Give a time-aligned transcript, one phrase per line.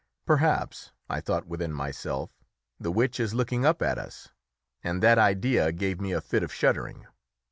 [0.25, 2.31] Perhaps, I thought within myself,
[2.79, 4.29] the witch is looking up at us,
[4.83, 7.05] and that idea gave me a fit of shuddering.